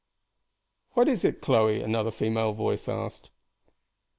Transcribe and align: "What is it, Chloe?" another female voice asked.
"What 0.93 1.07
is 1.07 1.23
it, 1.23 1.41
Chloe?" 1.41 1.79
another 1.83 2.09
female 2.09 2.53
voice 2.53 2.89
asked. 2.89 3.29